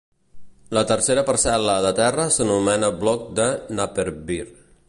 La 0.77 0.81
tercera 0.91 1.25
parcel·la 1.27 1.77
de 1.87 1.93
terra 2.01 2.27
s'anomena 2.39 2.93
Bloc 3.05 3.31
de 3.41 3.49
Napperby. 3.81 4.45